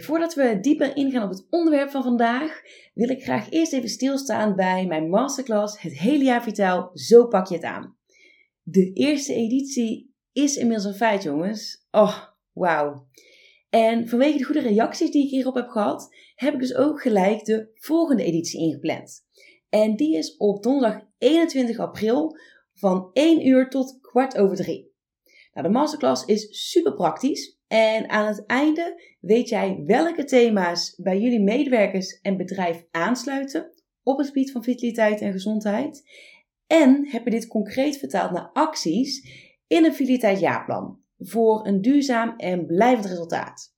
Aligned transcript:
Voordat 0.00 0.34
we 0.34 0.58
dieper 0.60 0.96
ingaan 0.96 1.22
op 1.22 1.30
het 1.30 1.46
onderwerp 1.50 1.90
van 1.90 2.02
vandaag, 2.02 2.60
wil 2.94 3.08
ik 3.08 3.22
graag 3.22 3.50
eerst 3.50 3.72
even 3.72 3.88
stilstaan 3.88 4.56
bij 4.56 4.86
mijn 4.86 5.08
masterclass 5.08 5.80
Het 5.80 5.98
hele 5.98 6.24
jaar 6.24 6.42
vitaal, 6.42 6.90
zo 6.94 7.26
pak 7.26 7.46
je 7.46 7.54
het 7.54 7.64
aan. 7.64 7.96
De 8.62 8.92
eerste 8.92 9.34
editie 9.34 10.14
is 10.32 10.56
inmiddels 10.56 10.86
een 10.86 10.94
feit, 10.94 11.22
jongens. 11.22 11.86
Oh, 11.90 12.22
wauw. 12.52 13.06
En 13.70 14.08
vanwege 14.08 14.38
de 14.38 14.44
goede 14.44 14.60
reacties 14.60 15.10
die 15.10 15.24
ik 15.24 15.30
hierop 15.30 15.54
heb 15.54 15.68
gehad, 15.68 16.14
heb 16.34 16.54
ik 16.54 16.60
dus 16.60 16.74
ook 16.74 17.00
gelijk 17.00 17.44
de 17.44 17.70
volgende 17.74 18.24
editie 18.24 18.60
ingepland. 18.60 19.24
En 19.68 19.96
die 19.96 20.16
is 20.16 20.36
op 20.36 20.62
donderdag 20.62 21.00
21 21.18 21.78
april 21.78 22.36
van 22.74 23.10
1 23.12 23.46
uur 23.46 23.68
tot 23.68 23.98
kwart 24.00 24.38
over 24.38 24.56
3. 24.56 24.92
Nou, 25.52 25.66
de 25.66 25.72
masterclass 25.72 26.24
is 26.24 26.70
super 26.70 26.94
praktisch 26.94 27.60
en 27.72 28.08
aan 28.08 28.26
het 28.26 28.46
einde 28.46 29.02
weet 29.20 29.48
jij 29.48 29.82
welke 29.86 30.24
thema's 30.24 30.94
bij 30.96 31.20
jullie 31.20 31.40
medewerkers 31.40 32.20
en 32.20 32.36
bedrijf 32.36 32.84
aansluiten 32.90 33.72
op 34.02 34.18
het 34.18 34.26
gebied 34.26 34.52
van 34.52 34.64
vitaliteit 34.64 35.20
en 35.20 35.32
gezondheid. 35.32 36.02
En 36.66 37.08
heb 37.08 37.24
je 37.24 37.30
dit 37.30 37.46
concreet 37.46 37.98
vertaald 37.98 38.30
naar 38.30 38.50
acties 38.52 39.28
in 39.66 39.84
een 39.84 39.94
vitaliteitsjaarplan 39.94 41.00
voor 41.18 41.66
een 41.66 41.80
duurzaam 41.80 42.34
en 42.36 42.66
blijvend 42.66 43.06
resultaat. 43.06 43.76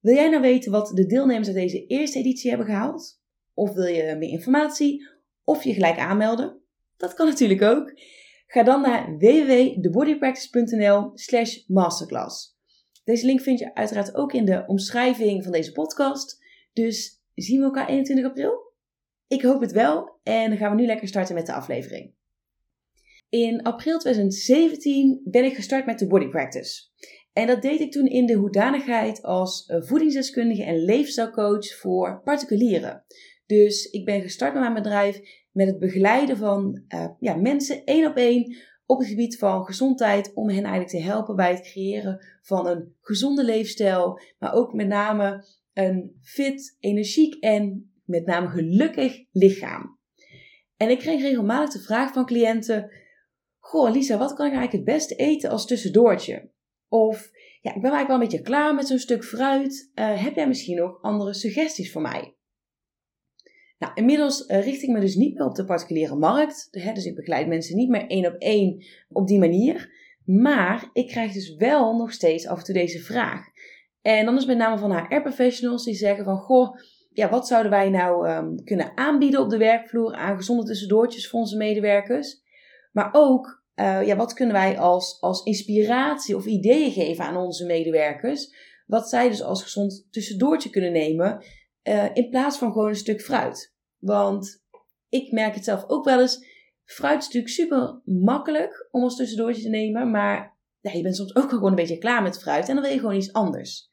Wil 0.00 0.14
jij 0.14 0.28
nou 0.28 0.42
weten 0.42 0.72
wat 0.72 0.90
de 0.94 1.06
deelnemers 1.06 1.46
uit 1.48 1.56
deze 1.56 1.86
eerste 1.86 2.18
editie 2.18 2.48
hebben 2.50 2.66
gehaald? 2.68 3.20
Of 3.54 3.72
wil 3.72 3.86
je 3.86 4.16
meer 4.18 4.30
informatie? 4.30 5.08
Of 5.44 5.64
je 5.64 5.72
gelijk 5.72 5.98
aanmelden? 5.98 6.60
Dat 6.96 7.14
kan 7.14 7.26
natuurlijk 7.26 7.62
ook. 7.62 7.92
Ga 8.46 8.62
dan 8.62 8.80
naar 8.80 9.16
www.thebodypractice.nl 9.16 11.10
slash 11.14 11.56
masterclass. 11.66 12.57
Deze 13.08 13.26
link 13.26 13.40
vind 13.40 13.58
je 13.58 13.74
uiteraard 13.74 14.14
ook 14.14 14.32
in 14.32 14.44
de 14.44 14.64
omschrijving 14.66 15.42
van 15.42 15.52
deze 15.52 15.72
podcast. 15.72 16.44
Dus 16.72 17.22
zien 17.34 17.58
we 17.58 17.64
elkaar 17.64 17.88
21 17.88 18.26
april? 18.26 18.72
Ik 19.26 19.42
hoop 19.42 19.60
het 19.60 19.72
wel 19.72 20.18
en 20.22 20.48
dan 20.48 20.58
gaan 20.58 20.70
we 20.70 20.80
nu 20.80 20.86
lekker 20.86 21.08
starten 21.08 21.34
met 21.34 21.46
de 21.46 21.52
aflevering. 21.52 22.14
In 23.28 23.62
april 23.62 23.98
2017 23.98 25.20
ben 25.24 25.44
ik 25.44 25.54
gestart 25.54 25.86
met 25.86 25.98
de 25.98 26.06
Body 26.06 26.28
Practice. 26.28 26.82
En 27.32 27.46
dat 27.46 27.62
deed 27.62 27.80
ik 27.80 27.92
toen 27.92 28.06
in 28.06 28.26
de 28.26 28.34
hoedanigheid 28.34 29.22
als 29.22 29.66
eh, 29.66 29.82
voedingsdeskundige 29.82 30.64
en 30.64 30.84
leefstijlcoach 30.84 31.74
voor 31.74 32.20
particulieren. 32.24 33.04
Dus 33.46 33.84
ik 33.84 34.04
ben 34.04 34.22
gestart 34.22 34.52
met 34.52 34.62
mijn 34.62 34.74
bedrijf 34.74 35.20
met 35.52 35.66
het 35.66 35.78
begeleiden 35.78 36.36
van 36.36 36.84
uh, 36.94 37.08
ja, 37.18 37.34
mensen 37.34 37.84
één 37.84 38.06
op 38.06 38.16
één 38.16 38.56
op 38.88 38.98
het 38.98 39.08
gebied 39.08 39.38
van 39.38 39.64
gezondheid 39.64 40.34
om 40.34 40.48
hen 40.48 40.62
eigenlijk 40.62 40.88
te 40.88 41.00
helpen 41.00 41.36
bij 41.36 41.50
het 41.50 41.60
creëren 41.60 42.24
van 42.42 42.66
een 42.66 42.96
gezonde 43.00 43.44
leefstijl, 43.44 44.20
maar 44.38 44.52
ook 44.52 44.72
met 44.72 44.86
name 44.86 45.44
een 45.72 46.18
fit, 46.22 46.76
energiek 46.80 47.34
en 47.34 47.92
met 48.04 48.26
name 48.26 48.48
gelukkig 48.48 49.24
lichaam. 49.30 49.98
En 50.76 50.90
ik 50.90 50.98
kreeg 50.98 51.20
regelmatig 51.20 51.80
de 51.80 51.86
vraag 51.86 52.12
van 52.12 52.26
cliënten: 52.26 52.90
Goh, 53.58 53.90
Lisa, 53.92 54.18
wat 54.18 54.34
kan 54.34 54.46
ik 54.46 54.52
eigenlijk 54.52 54.86
het 54.86 54.96
beste 54.96 55.14
eten 55.14 55.50
als 55.50 55.66
tussendoortje? 55.66 56.50
Of 56.88 57.30
ja, 57.60 57.74
ik 57.74 57.82
ben 57.82 57.90
eigenlijk 57.90 58.06
wel 58.06 58.16
een 58.16 58.28
beetje 58.28 58.42
klaar 58.42 58.74
met 58.74 58.86
zo'n 58.86 58.98
stuk 58.98 59.24
fruit. 59.24 59.90
Uh, 59.94 60.22
heb 60.22 60.34
jij 60.34 60.48
misschien 60.48 60.76
nog 60.76 61.02
andere 61.02 61.34
suggesties 61.34 61.92
voor 61.92 62.02
mij? 62.02 62.37
Nou, 63.78 63.92
inmiddels 63.94 64.48
uh, 64.48 64.64
richt 64.64 64.82
ik 64.82 64.88
me 64.88 65.00
dus 65.00 65.14
niet 65.14 65.34
meer 65.34 65.46
op 65.46 65.54
de 65.54 65.64
particuliere 65.64 66.16
markt. 66.16 66.68
Hè, 66.70 66.92
dus 66.92 67.04
ik 67.04 67.14
begeleid 67.14 67.46
mensen 67.46 67.76
niet 67.76 67.88
meer 67.88 68.06
één 68.06 68.26
op 68.26 68.34
één 68.38 68.84
op 69.08 69.26
die 69.26 69.38
manier. 69.38 69.96
Maar 70.24 70.90
ik 70.92 71.06
krijg 71.06 71.32
dus 71.32 71.56
wel 71.56 71.96
nog 71.96 72.12
steeds 72.12 72.46
af 72.46 72.58
en 72.58 72.64
toe 72.64 72.74
deze 72.74 72.98
vraag. 72.98 73.46
En 74.02 74.24
dan 74.24 74.36
is 74.36 74.46
met 74.46 74.56
name 74.56 74.78
van 74.78 74.96
HR-professionals 74.96 75.84
die 75.84 75.94
zeggen 75.94 76.24
van... 76.24 76.38
Goh, 76.38 76.76
ja, 77.12 77.28
wat 77.28 77.46
zouden 77.46 77.70
wij 77.70 77.90
nou 77.90 78.28
um, 78.30 78.64
kunnen 78.64 78.92
aanbieden 78.94 79.40
op 79.40 79.50
de 79.50 79.56
werkvloer 79.56 80.14
aan 80.14 80.36
gezonde 80.36 80.64
tussendoortjes 80.64 81.28
voor 81.28 81.40
onze 81.40 81.56
medewerkers? 81.56 82.42
Maar 82.92 83.08
ook, 83.12 83.62
uh, 83.76 84.06
ja, 84.06 84.16
wat 84.16 84.32
kunnen 84.32 84.54
wij 84.54 84.78
als, 84.78 85.20
als 85.20 85.42
inspiratie 85.42 86.36
of 86.36 86.46
ideeën 86.46 86.90
geven 86.90 87.24
aan 87.24 87.36
onze 87.36 87.66
medewerkers? 87.66 88.54
Wat 88.86 89.08
zij 89.08 89.28
dus 89.28 89.42
als 89.42 89.62
gezond 89.62 90.06
tussendoortje 90.10 90.70
kunnen 90.70 90.92
nemen 90.92 91.44
uh, 91.82 92.08
in 92.12 92.30
plaats 92.30 92.58
van 92.58 92.72
gewoon 92.72 92.88
een 92.88 92.94
stuk 92.94 93.20
fruit. 93.20 93.74
Want 93.98 94.64
ik 95.08 95.32
merk 95.32 95.54
het 95.54 95.64
zelf 95.64 95.84
ook 95.86 96.04
wel 96.04 96.20
eens. 96.20 96.46
Fruit 96.84 97.18
is 97.18 97.24
natuurlijk 97.24 97.52
super 97.52 98.00
makkelijk 98.04 98.88
om 98.90 99.02
als 99.02 99.16
tussendoortje 99.16 99.62
te 99.62 99.68
nemen. 99.68 100.10
Maar 100.10 100.56
ja, 100.80 100.92
je 100.92 101.02
bent 101.02 101.16
soms 101.16 101.36
ook 101.36 101.48
gewoon 101.48 101.70
een 101.70 101.74
beetje 101.74 101.98
klaar 101.98 102.22
met 102.22 102.40
fruit. 102.40 102.68
En 102.68 102.74
dan 102.74 102.84
wil 102.84 102.92
je 102.92 102.98
gewoon 102.98 103.16
iets 103.16 103.32
anders. 103.32 103.90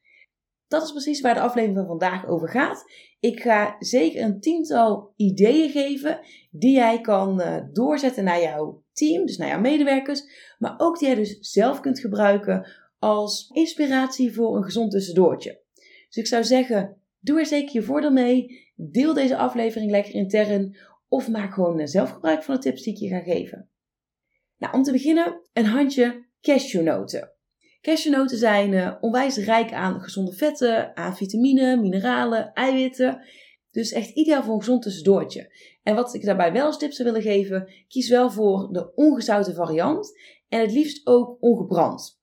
Dat 0.68 0.84
is 0.84 0.91
precies 0.91 1.22
waar 1.22 1.34
de 1.34 1.40
aflevering 1.40 1.78
van 1.78 1.88
vandaag 1.88 2.28
over 2.28 2.50
gaat. 2.50 2.84
Ik 3.19 3.41
ga 3.41 3.75
zeker 3.79 4.22
een 4.22 4.40
tiental 4.40 5.13
ideeën 5.16 5.69
geven 5.69 6.19
die 6.52 6.75
jij 6.75 7.02
kan 7.02 7.41
uh, 7.41 7.57
doorzetten 7.72 8.23
naar 8.23 8.41
jouw 8.41 8.84
team, 8.91 9.25
dus 9.25 9.38
naar 9.38 9.47
jouw 9.47 9.59
medewerkers, 9.59 10.23
maar 10.57 10.73
ook 10.78 11.00
die 11.00 11.07
jij 11.07 11.17
dus 11.17 11.38
zelf 11.40 11.79
kunt 11.79 12.00
gebruiken 12.00 12.67
als 13.00 13.50
inspiratie 13.53 14.34
voor 14.34 14.56
een 14.56 14.63
gezond 14.63 14.91
tussendoortje. 14.91 15.62
Dus 16.07 16.16
ik 16.16 16.28
zou 16.28 16.44
zeggen, 16.44 17.02
Doe 17.25 17.40
er 17.40 17.46
zeker 17.46 17.74
je 17.74 17.81
voordeel 17.81 18.12
mee. 18.12 18.72
Deel 18.75 19.13
deze 19.13 19.38
aflevering 19.38 19.91
lekker 19.91 20.13
intern. 20.13 20.78
Of 21.08 21.30
maak 21.30 21.53
gewoon 21.53 21.88
zelf 21.88 22.09
gebruik 22.09 22.44
van 22.44 22.56
de 22.56 22.62
tips 22.62 22.81
die 22.81 22.94
ik 22.94 23.00
je 23.00 23.08
ga 23.08 23.19
geven. 23.19 23.69
Nou, 24.58 24.74
om 24.74 24.84
te 24.84 24.91
beginnen 24.91 25.41
een 25.53 25.66
handje 25.66 26.25
cashewnoten. 26.41 27.31
Cashewnoten 27.81 28.38
zijn 28.38 28.72
uh, 28.72 28.96
onwijs 29.00 29.38
rijk 29.38 29.74
aan 29.74 30.02
gezonde 30.02 30.34
vetten, 30.34 30.96
aan 30.97 31.16
vitamine, 31.16 31.78
mineralen, 31.78 32.53
eiwitten. 32.53 33.22
Dus 33.72 33.91
echt 33.91 34.09
ideaal 34.09 34.44
voor 34.44 34.53
een 34.53 34.59
gezond 34.59 34.81
tussendoortje. 34.81 35.53
En 35.84 35.96
wat 35.96 36.14
ik 36.14 36.25
daarbij 36.25 36.52
wel 36.52 36.66
als 36.66 36.78
tips 36.78 36.96
zou 36.96 37.08
willen 37.08 37.24
geven, 37.24 37.74
kies 37.88 38.09
wel 38.09 38.31
voor 38.31 38.69
de 38.72 38.94
ongezouten 38.94 39.56
variant. 39.56 40.19
En 40.47 40.59
het 40.59 40.72
liefst 40.72 41.08
ook 41.08 41.38
ongebrand. 41.40 42.15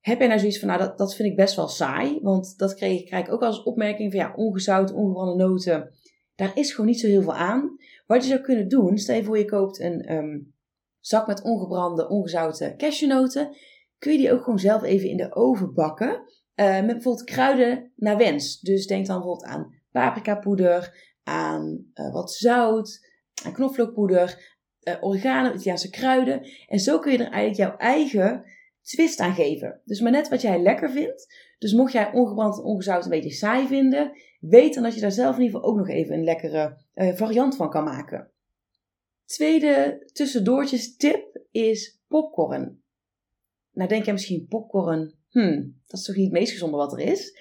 Heb 0.00 0.18
jij 0.18 0.26
nou 0.26 0.38
zoiets 0.38 0.58
van, 0.58 0.68
nou 0.68 0.80
dat, 0.80 0.98
dat 0.98 1.14
vind 1.14 1.28
ik 1.28 1.36
best 1.36 1.56
wel 1.56 1.68
saai, 1.68 2.18
want 2.22 2.58
dat 2.58 2.74
kreeg, 2.74 3.04
krijg 3.04 3.26
ik 3.26 3.32
ook 3.32 3.42
als 3.42 3.62
opmerking 3.62 4.10
van 4.12 4.20
ja, 4.20 4.32
ongezout, 4.34 4.92
ongebrande 4.92 5.44
noten, 5.44 5.92
daar 6.34 6.56
is 6.56 6.70
gewoon 6.70 6.86
niet 6.86 7.00
zo 7.00 7.06
heel 7.06 7.22
veel 7.22 7.34
aan. 7.34 7.76
Wat 8.06 8.22
je 8.22 8.28
zou 8.28 8.40
kunnen 8.40 8.68
doen, 8.68 8.98
stel 8.98 9.16
je 9.16 9.24
voor 9.24 9.38
je 9.38 9.44
koopt 9.44 9.80
een 9.80 10.12
um, 10.12 10.54
zak 11.00 11.26
met 11.26 11.42
ongebrande, 11.42 12.08
ongezouten 12.08 12.76
cashewnoten, 12.76 13.56
kun 13.98 14.12
je 14.12 14.18
die 14.18 14.32
ook 14.32 14.42
gewoon 14.42 14.58
zelf 14.58 14.82
even 14.82 15.08
in 15.08 15.16
de 15.16 15.34
oven 15.34 15.74
bakken. 15.74 16.22
Uh, 16.54 16.74
met 16.74 16.86
bijvoorbeeld 16.86 17.24
kruiden 17.24 17.92
naar 17.96 18.16
wens. 18.16 18.60
Dus 18.60 18.86
denk 18.86 19.06
dan 19.06 19.16
bijvoorbeeld 19.16 19.50
aan 19.50 19.74
paprikapoeder, 19.90 20.94
aan 21.22 21.90
uh, 21.94 22.12
wat 22.12 22.32
zout, 22.32 23.08
aan 23.44 23.52
knoflookpoeder, 23.52 24.56
uh, 24.82 24.94
oregano, 25.00 25.52
Italiaanse 25.52 25.90
kruiden. 25.90 26.48
En 26.66 26.78
zo 26.78 26.98
kun 26.98 27.12
je 27.12 27.18
er 27.18 27.32
eigenlijk 27.32 27.56
jouw 27.56 27.76
eigen 27.76 28.44
twist 28.88 29.20
aan 29.20 29.34
geven. 29.34 29.80
Dus 29.84 30.00
maar 30.00 30.12
net 30.12 30.28
wat 30.28 30.40
jij 30.40 30.62
lekker 30.62 30.90
vindt. 30.90 31.34
Dus 31.58 31.72
mocht 31.72 31.92
jij 31.92 32.12
ongebrand 32.12 32.58
en 32.58 32.64
ongezout 32.64 33.04
een 33.04 33.10
beetje 33.10 33.32
saai 33.32 33.66
vinden, 33.66 34.12
weet 34.40 34.74
dan 34.74 34.82
dat 34.82 34.94
je 34.94 35.00
daar 35.00 35.12
zelf 35.12 35.36
in 35.36 35.42
ieder 35.42 35.56
geval 35.56 35.70
ook 35.70 35.78
nog 35.78 35.88
even 35.88 36.14
een 36.14 36.24
lekkere 36.24 36.76
uh, 36.94 37.14
variant 37.14 37.56
van 37.56 37.70
kan 37.70 37.84
maken. 37.84 38.30
Tweede 39.24 40.08
tussendoortjes 40.12 40.96
tip 40.96 41.40
is 41.50 42.00
popcorn. 42.08 42.82
Nou 43.72 43.88
denk 43.88 44.04
je 44.04 44.12
misschien 44.12 44.46
popcorn, 44.48 45.14
hmm, 45.28 45.80
dat 45.86 46.00
is 46.00 46.06
toch 46.06 46.16
niet 46.16 46.24
het 46.24 46.38
meest 46.38 46.52
gezonde 46.52 46.76
wat 46.76 46.92
er 46.92 46.98
is. 47.00 47.32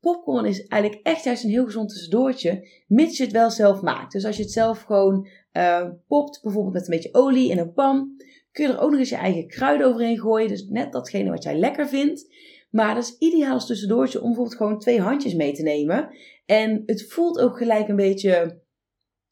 Popcorn 0.00 0.44
is 0.44 0.66
eigenlijk 0.66 1.06
echt 1.06 1.24
juist 1.24 1.44
een 1.44 1.50
heel 1.50 1.64
gezond 1.64 1.88
tussendoortje, 1.88 2.68
mits 2.86 3.16
je 3.16 3.22
het 3.22 3.32
wel 3.32 3.50
zelf 3.50 3.80
maakt. 3.80 4.12
Dus 4.12 4.24
als 4.24 4.36
je 4.36 4.42
het 4.42 4.52
zelf 4.52 4.82
gewoon 4.82 5.28
uh, 5.52 5.88
popt, 6.06 6.42
bijvoorbeeld 6.42 6.74
met 6.74 6.82
een 6.82 6.94
beetje 6.94 7.14
olie 7.14 7.50
in 7.50 7.58
een 7.58 7.72
pan, 7.72 8.16
kun 8.60 8.68
je 8.68 8.74
er 8.74 8.84
ook 8.84 8.90
nog 8.90 8.98
eens 8.98 9.08
je 9.08 9.16
eigen 9.16 9.48
kruiden 9.48 9.86
overheen 9.86 10.18
gooien. 10.18 10.48
Dus 10.48 10.66
net 10.68 10.92
datgene 10.92 11.30
wat 11.30 11.42
jij 11.42 11.58
lekker 11.58 11.88
vindt. 11.88 12.34
Maar 12.70 12.94
dat 12.94 13.04
is 13.04 13.16
ideaal 13.18 13.52
als 13.52 13.66
tussendoortje 13.66 14.20
om 14.20 14.26
bijvoorbeeld 14.26 14.56
gewoon 14.56 14.78
twee 14.78 15.00
handjes 15.00 15.34
mee 15.34 15.52
te 15.52 15.62
nemen. 15.62 16.08
En 16.46 16.82
het 16.86 17.12
voelt 17.12 17.38
ook 17.38 17.56
gelijk 17.56 17.88
een 17.88 17.96
beetje, 17.96 18.60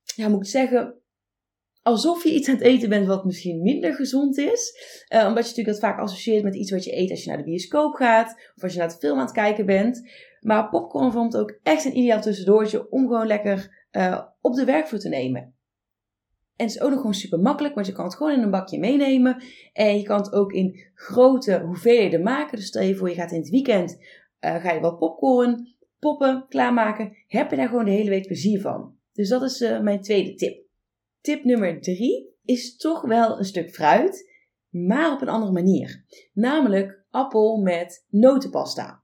ja 0.02 0.28
moet 0.28 0.40
ik 0.40 0.50
zeggen, 0.50 0.94
alsof 1.82 2.24
je 2.24 2.34
iets 2.34 2.48
aan 2.48 2.54
het 2.54 2.64
eten 2.64 2.88
bent 2.88 3.06
wat 3.06 3.24
misschien 3.24 3.62
minder 3.62 3.94
gezond 3.94 4.38
is. 4.38 4.74
Uh, 5.14 5.26
omdat 5.26 5.44
je 5.44 5.48
natuurlijk 5.48 5.80
dat 5.80 5.90
vaak 5.90 5.98
associeert 5.98 6.44
met 6.44 6.54
iets 6.54 6.70
wat 6.70 6.84
je 6.84 6.96
eet 6.96 7.10
als 7.10 7.22
je 7.22 7.28
naar 7.28 7.38
de 7.38 7.44
bioscoop 7.44 7.94
gaat. 7.94 8.50
Of 8.56 8.62
als 8.62 8.72
je 8.72 8.78
naar 8.78 8.88
het 8.88 8.98
film 8.98 9.18
aan 9.18 9.24
het 9.24 9.34
kijken 9.34 9.66
bent. 9.66 10.10
Maar 10.40 10.68
popcorn 10.68 11.12
vormt 11.12 11.36
ook 11.36 11.58
echt 11.62 11.84
een 11.84 11.96
ideaal 11.96 12.20
tussendoortje 12.20 12.90
om 12.90 13.06
gewoon 13.06 13.26
lekker 13.26 13.86
uh, 13.92 14.22
op 14.40 14.54
de 14.54 14.64
werkvloer 14.64 15.00
te 15.00 15.08
nemen. 15.08 15.57
En 16.58 16.66
het 16.66 16.74
is 16.74 16.80
ook 16.80 16.90
nog 16.90 16.98
gewoon 16.98 17.14
super 17.14 17.40
makkelijk, 17.40 17.74
want 17.74 17.86
je 17.86 17.92
kan 17.92 18.04
het 18.04 18.14
gewoon 18.14 18.32
in 18.32 18.42
een 18.42 18.50
bakje 18.50 18.78
meenemen. 18.78 19.42
En 19.72 19.96
je 19.96 20.02
kan 20.02 20.16
het 20.16 20.32
ook 20.32 20.52
in 20.52 20.80
grote 20.94 21.60
hoeveelheden 21.60 22.22
maken. 22.22 22.56
Dus 22.56 22.66
stel 22.66 22.82
je 22.82 22.96
voor, 22.96 23.08
je 23.08 23.14
gaat 23.14 23.32
in 23.32 23.40
het 23.40 23.50
weekend, 23.50 23.98
uh, 24.40 24.56
ga 24.56 24.72
je 24.72 24.80
wat 24.80 24.98
popcorn 24.98 25.76
poppen, 25.98 26.46
klaarmaken. 26.48 27.16
Heb 27.26 27.50
je 27.50 27.56
daar 27.56 27.68
gewoon 27.68 27.84
de 27.84 27.90
hele 27.90 28.10
week 28.10 28.26
plezier 28.26 28.60
van. 28.60 28.96
Dus 29.12 29.28
dat 29.28 29.42
is 29.42 29.60
uh, 29.60 29.80
mijn 29.80 30.00
tweede 30.00 30.34
tip. 30.34 30.66
Tip 31.20 31.44
nummer 31.44 31.80
drie 31.80 32.36
is 32.44 32.76
toch 32.76 33.02
wel 33.02 33.38
een 33.38 33.44
stuk 33.44 33.70
fruit, 33.70 34.30
maar 34.68 35.12
op 35.12 35.20
een 35.20 35.28
andere 35.28 35.52
manier. 35.52 36.04
Namelijk 36.32 37.04
appel 37.10 37.56
met 37.56 38.04
notenpasta. 38.08 39.02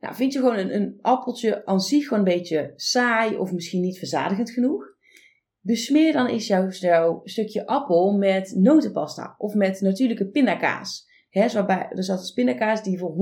Nou, 0.00 0.14
vind 0.14 0.32
je 0.32 0.38
gewoon 0.38 0.56
een, 0.56 0.74
een 0.74 0.98
appeltje 1.00 1.66
aan 1.66 1.80
zich 1.80 2.02
gewoon 2.02 2.18
een 2.18 2.34
beetje 2.34 2.72
saai 2.76 3.36
of 3.36 3.52
misschien 3.52 3.80
niet 3.80 3.98
verzadigend 3.98 4.50
genoeg? 4.50 4.95
Besmeer 5.66 6.12
dan 6.12 6.26
eens 6.26 6.46
jouw, 6.46 7.20
stukje 7.24 7.66
appel 7.66 8.12
met 8.12 8.54
notenpasta 8.56 9.34
of 9.38 9.54
met 9.54 9.80
natuurlijke 9.80 10.26
pindakaas. 10.26 11.08
He, 11.30 11.52
waarbij, 11.52 11.88
dus 11.94 12.06
dat 12.06 12.20
is 12.20 12.32
pindakaas 12.32 12.82
die 12.82 12.98
voor 12.98 13.14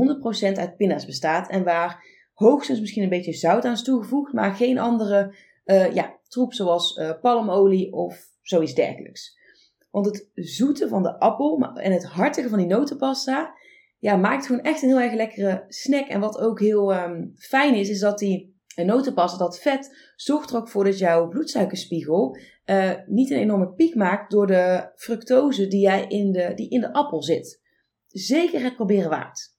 100% 0.52 0.58
uit 0.58 0.76
pinda's 0.76 1.06
bestaat 1.06 1.50
en 1.50 1.64
waar 1.64 2.04
hoogstens 2.32 2.80
misschien 2.80 3.02
een 3.02 3.08
beetje 3.08 3.32
zout 3.32 3.64
aan 3.64 3.72
is 3.72 3.82
toegevoegd, 3.82 4.32
maar 4.32 4.54
geen 4.54 4.78
andere 4.78 5.34
uh, 5.64 5.94
ja, 5.94 6.18
troep 6.28 6.52
zoals 6.52 6.96
uh, 6.96 7.10
palmolie 7.20 7.92
of 7.92 8.26
zoiets 8.40 8.74
dergelijks. 8.74 9.38
Want 9.90 10.06
het 10.06 10.28
zoete 10.34 10.88
van 10.88 11.02
de 11.02 11.18
appel 11.18 11.72
en 11.74 11.92
het 11.92 12.04
hartige 12.04 12.48
van 12.48 12.58
die 12.58 12.66
notenpasta 12.66 13.54
ja, 13.98 14.16
maakt 14.16 14.46
gewoon 14.46 14.62
echt 14.62 14.82
een 14.82 14.88
heel 14.88 15.00
erg 15.00 15.14
lekkere 15.14 15.64
snack. 15.68 16.08
En 16.08 16.20
wat 16.20 16.38
ook 16.38 16.60
heel 16.60 16.94
um, 16.94 17.32
fijn 17.36 17.74
is, 17.74 17.88
is 17.88 18.00
dat 18.00 18.18
die 18.18 18.53
notenpasta, 18.76 19.38
dat 19.38 19.60
vet, 19.60 20.12
zorgt 20.16 20.50
er 20.50 20.56
ook 20.56 20.68
voor 20.68 20.84
dat 20.84 20.98
jouw 20.98 21.28
bloedsuikerspiegel 21.28 22.36
uh, 22.66 22.92
niet 23.06 23.30
een 23.30 23.38
enorme 23.38 23.72
piek 23.72 23.94
maakt 23.94 24.30
door 24.30 24.46
de 24.46 24.92
fructose 24.94 25.66
die, 25.66 25.80
jij 25.80 26.06
in 26.06 26.32
de, 26.32 26.52
die 26.54 26.70
in 26.70 26.80
de 26.80 26.92
appel 26.92 27.22
zit. 27.22 27.62
Zeker 28.08 28.62
het 28.62 28.76
proberen 28.76 29.10
waard. 29.10 29.52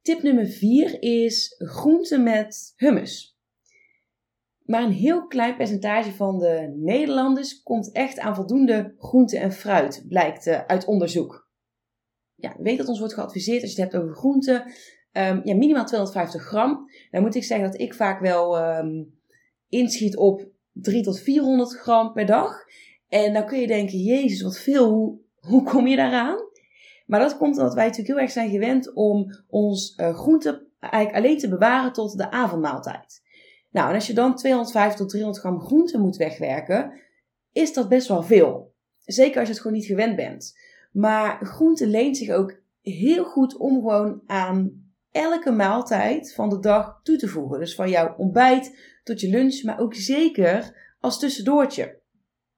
Tip 0.00 0.22
nummer 0.22 0.46
4 0.46 1.02
is 1.02 1.54
groenten 1.58 2.22
met 2.22 2.72
hummus. 2.76 3.38
Maar 4.64 4.82
een 4.82 4.92
heel 4.92 5.26
klein 5.26 5.56
percentage 5.56 6.12
van 6.12 6.38
de 6.38 6.74
Nederlanders 6.76 7.62
komt 7.62 7.92
echt 7.92 8.18
aan 8.18 8.34
voldoende 8.34 8.94
groente 8.98 9.38
en 9.38 9.52
fruit, 9.52 10.04
blijkt 10.08 10.46
uh, 10.46 10.64
uit 10.66 10.84
onderzoek. 10.84 11.48
Ja, 12.34 12.56
weet 12.58 12.78
dat 12.78 12.88
ons 12.88 12.98
wordt 12.98 13.14
geadviseerd 13.14 13.62
als 13.62 13.74
je 13.74 13.82
het 13.82 13.92
hebt 13.92 14.02
over 14.02 14.16
groenten, 14.16 14.72
um, 15.16 15.40
ja, 15.44 15.54
minimaal 15.54 15.84
250 15.84 16.42
gram. 16.42 16.90
Dan 17.10 17.22
moet 17.22 17.34
ik 17.34 17.44
zeggen 17.44 17.70
dat 17.70 17.80
ik 17.80 17.94
vaak 17.94 18.20
wel 18.20 18.76
um, 18.78 19.14
inschiet 19.68 20.16
op 20.16 20.46
3 20.72 21.02
tot 21.02 21.20
400 21.20 21.76
gram 21.76 22.12
per 22.12 22.26
dag. 22.26 22.64
En 23.08 23.32
dan 23.32 23.46
kun 23.46 23.60
je 23.60 23.66
denken, 23.66 23.98
jezus, 23.98 24.42
wat 24.42 24.58
veel, 24.58 24.90
hoe, 24.90 25.18
hoe 25.40 25.62
kom 25.62 25.86
je 25.86 25.96
daaraan? 25.96 26.38
Maar 27.06 27.20
dat 27.20 27.36
komt 27.36 27.58
omdat 27.58 27.74
wij 27.74 27.84
natuurlijk 27.84 28.14
heel 28.14 28.22
erg 28.22 28.32
zijn 28.32 28.50
gewend 28.50 28.92
om 28.92 29.30
ons 29.48 29.94
uh, 29.96 30.14
groente 30.14 30.66
eigenlijk 30.80 31.16
alleen 31.24 31.38
te 31.38 31.48
bewaren 31.48 31.92
tot 31.92 32.16
de 32.16 32.30
avondmaaltijd. 32.30 33.22
Nou, 33.70 33.88
en 33.88 33.94
als 33.94 34.06
je 34.06 34.12
dan 34.12 34.36
250 34.36 34.98
tot 34.98 35.08
300 35.08 35.44
gram 35.44 35.60
groente 35.60 35.98
moet 35.98 36.16
wegwerken, 36.16 37.00
is 37.52 37.72
dat 37.72 37.88
best 37.88 38.08
wel 38.08 38.22
veel. 38.22 38.74
Zeker 39.04 39.38
als 39.38 39.46
je 39.46 39.52
het 39.52 39.62
gewoon 39.62 39.76
niet 39.76 39.86
gewend 39.86 40.16
bent. 40.16 40.58
Maar 40.92 41.46
groente 41.46 41.86
leent 41.86 42.16
zich 42.16 42.30
ook 42.30 42.60
heel 42.82 43.24
goed 43.24 43.56
om 43.56 43.74
gewoon 43.74 44.22
aan 44.26 44.83
elke 45.14 45.50
maaltijd 45.50 46.34
van 46.34 46.48
de 46.48 46.58
dag 46.58 47.00
toe 47.02 47.16
te 47.16 47.28
voegen. 47.28 47.58
Dus 47.58 47.74
van 47.74 47.90
jouw 47.90 48.14
ontbijt 48.16 48.78
tot 49.02 49.20
je 49.20 49.28
lunch, 49.28 49.62
maar 49.62 49.78
ook 49.78 49.94
zeker 49.94 50.76
als 51.00 51.18
tussendoortje. 51.18 52.00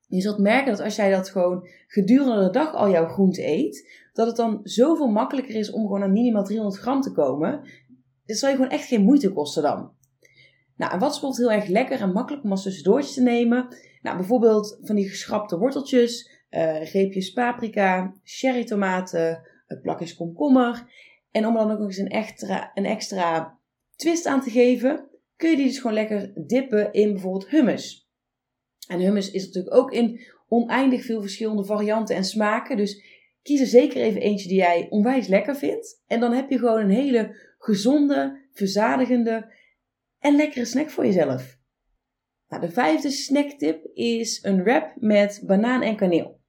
Je 0.08 0.20
zult 0.20 0.38
merken 0.38 0.70
dat 0.70 0.80
als 0.80 0.96
jij 0.96 1.10
dat 1.10 1.30
gewoon 1.30 1.68
gedurende 1.86 2.44
de 2.44 2.50
dag 2.50 2.74
al 2.74 2.90
jouw 2.90 3.08
groente 3.08 3.46
eet, 3.46 4.06
dat 4.12 4.26
het 4.26 4.36
dan 4.36 4.60
zoveel 4.62 5.08
makkelijker 5.08 5.54
is 5.54 5.70
om 5.70 5.82
gewoon 5.82 6.02
aan 6.02 6.12
minimaal 6.12 6.44
300 6.44 6.80
gram 6.80 7.00
te 7.00 7.12
komen. 7.12 7.60
Dat 8.24 8.36
zal 8.36 8.48
je 8.48 8.56
gewoon 8.56 8.70
echt 8.70 8.86
geen 8.86 9.02
moeite 9.02 9.32
kosten 9.32 9.62
dan. 9.62 9.94
Nou, 10.76 10.92
en 10.92 10.98
wat 10.98 11.10
bijvoorbeeld 11.10 11.36
heel 11.36 11.52
erg 11.52 11.66
lekker 11.66 12.00
en 12.00 12.12
makkelijk 12.12 12.44
om 12.44 12.50
als 12.50 12.62
tussendoortje 12.62 13.14
te 13.14 13.22
nemen? 13.22 13.68
Nou, 14.02 14.16
bijvoorbeeld 14.16 14.78
van 14.82 14.96
die 14.96 15.08
geschrapte 15.08 15.58
worteltjes, 15.58 16.30
uh, 16.50 16.92
reepjes 16.92 17.32
paprika, 17.32 18.14
cherrytomaten, 18.22 19.42
plakjes 19.82 20.14
komkommer. 20.14 20.84
En 21.36 21.46
om 21.46 21.56
er 21.56 21.62
dan 21.62 21.70
ook 21.70 21.78
nog 21.78 21.86
eens 21.86 21.96
een 21.96 22.08
extra, 22.08 22.70
een 22.74 22.84
extra 22.84 23.58
twist 23.96 24.26
aan 24.26 24.42
te 24.42 24.50
geven, 24.50 25.08
kun 25.36 25.50
je 25.50 25.56
die 25.56 25.66
dus 25.66 25.78
gewoon 25.78 25.96
lekker 25.96 26.46
dippen 26.46 26.92
in 26.92 27.12
bijvoorbeeld 27.12 27.48
hummus. 27.48 28.10
En 28.88 29.00
hummus 29.00 29.30
is 29.30 29.46
natuurlijk 29.46 29.74
ook 29.74 29.92
in 29.92 30.20
oneindig 30.48 31.04
veel 31.04 31.20
verschillende 31.20 31.64
varianten 31.64 32.16
en 32.16 32.24
smaken. 32.24 32.76
Dus 32.76 33.04
kies 33.42 33.60
er 33.60 33.66
zeker 33.66 34.00
even 34.00 34.20
eentje 34.20 34.48
die 34.48 34.56
jij 34.56 34.86
onwijs 34.90 35.26
lekker 35.26 35.56
vindt. 35.56 36.02
En 36.06 36.20
dan 36.20 36.32
heb 36.32 36.50
je 36.50 36.58
gewoon 36.58 36.80
een 36.80 36.90
hele 36.90 37.54
gezonde, 37.58 38.48
verzadigende 38.52 39.52
en 40.18 40.36
lekkere 40.36 40.64
snack 40.64 40.90
voor 40.90 41.06
jezelf. 41.06 41.58
Nou, 42.48 42.62
de 42.62 42.70
vijfde 42.70 43.10
snacktip 43.10 43.86
is 43.94 44.38
een 44.42 44.62
wrap 44.62 44.92
met 44.96 45.42
banaan 45.46 45.82
en 45.82 45.96
kaneel. 45.96 46.40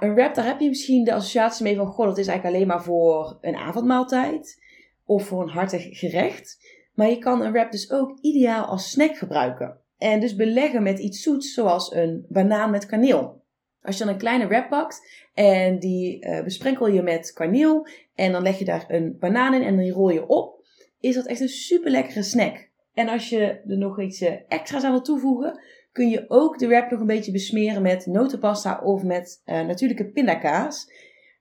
Een 0.00 0.14
wrap, 0.14 0.34
daar 0.34 0.46
heb 0.46 0.60
je 0.60 0.68
misschien 0.68 1.04
de 1.04 1.12
associatie 1.12 1.64
mee 1.64 1.76
van, 1.76 1.86
goh, 1.86 2.06
dat 2.06 2.18
is 2.18 2.26
eigenlijk 2.26 2.56
alleen 2.56 2.68
maar 2.68 2.82
voor 2.82 3.38
een 3.40 3.56
avondmaaltijd 3.56 4.62
of 5.04 5.26
voor 5.26 5.42
een 5.42 5.48
hartig 5.48 5.98
gerecht. 5.98 6.76
Maar 6.94 7.08
je 7.08 7.18
kan 7.18 7.42
een 7.42 7.52
wrap 7.52 7.72
dus 7.72 7.90
ook 7.90 8.18
ideaal 8.20 8.64
als 8.64 8.90
snack 8.90 9.16
gebruiken. 9.16 9.80
En 9.98 10.20
dus 10.20 10.34
beleggen 10.34 10.82
met 10.82 10.98
iets 10.98 11.22
zoets, 11.22 11.54
zoals 11.54 11.94
een 11.94 12.26
banaan 12.28 12.70
met 12.70 12.86
kaneel. 12.86 13.42
Als 13.82 13.98
je 13.98 14.04
dan 14.04 14.12
een 14.12 14.18
kleine 14.18 14.46
wrap 14.46 14.68
pakt 14.68 15.26
en 15.34 15.78
die 15.78 16.26
uh, 16.26 16.42
besprenkel 16.42 16.88
je 16.88 17.02
met 17.02 17.32
kaneel 17.32 17.86
en 18.14 18.32
dan 18.32 18.42
leg 18.42 18.58
je 18.58 18.64
daar 18.64 18.84
een 18.88 19.16
banaan 19.18 19.54
in 19.54 19.62
en 19.62 19.76
die 19.76 19.92
rol 19.92 20.10
je 20.10 20.26
op, 20.26 20.64
is 21.00 21.14
dat 21.14 21.26
echt 21.26 21.40
een 21.40 21.48
super 21.48 21.90
lekkere 21.90 22.22
snack. 22.22 22.68
En 22.94 23.08
als 23.08 23.28
je 23.28 23.40
er 23.40 23.78
nog 23.78 24.00
iets 24.00 24.20
eh, 24.20 24.34
extra's 24.48 24.84
aan 24.84 24.90
wil 24.90 25.02
toevoegen, 25.02 25.60
kun 25.98 26.08
je 26.08 26.24
ook 26.28 26.58
de 26.58 26.66
wrap 26.66 26.90
nog 26.90 27.00
een 27.00 27.06
beetje 27.06 27.32
besmeren 27.32 27.82
met 27.82 28.06
notenpasta 28.06 28.80
of 28.84 29.02
met 29.02 29.42
uh, 29.46 29.66
natuurlijke 29.66 30.10
pindakaas. 30.10 30.92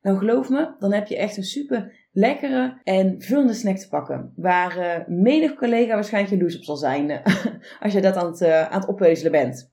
Nou 0.01 0.17
geloof 0.17 0.49
me, 0.49 0.75
dan 0.79 0.93
heb 0.93 1.07
je 1.07 1.17
echt 1.17 1.37
een 1.37 1.43
super 1.43 2.07
lekkere 2.11 2.81
en 2.83 3.21
vullende 3.21 3.53
snack 3.53 3.77
te 3.77 3.89
pakken. 3.89 4.33
Waar 4.35 4.77
uh, 4.77 5.07
menig 5.07 5.55
collega 5.55 5.93
waarschijnlijk 5.93 6.33
jaloers 6.33 6.57
op 6.57 6.63
zal 6.63 6.75
zijn 6.75 7.21
als 7.83 7.93
je 7.93 8.01
dat 8.01 8.15
aan 8.15 8.25
het, 8.25 8.43
aan 8.43 8.85
het 8.87 9.31
bent. 9.31 9.71